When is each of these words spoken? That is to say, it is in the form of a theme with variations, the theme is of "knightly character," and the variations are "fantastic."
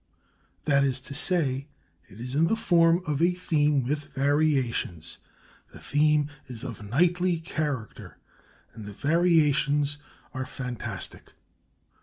That 0.65 0.83
is 0.83 0.99
to 1.01 1.13
say, 1.13 1.67
it 2.09 2.19
is 2.19 2.33
in 2.33 2.45
the 2.47 2.55
form 2.55 3.03
of 3.05 3.21
a 3.21 3.33
theme 3.35 3.83
with 3.83 4.05
variations, 4.15 5.19
the 5.71 5.79
theme 5.79 6.27
is 6.47 6.63
of 6.63 6.83
"knightly 6.89 7.37
character," 7.39 8.17
and 8.73 8.85
the 8.85 8.93
variations 8.93 9.99
are 10.33 10.47
"fantastic." 10.47 11.33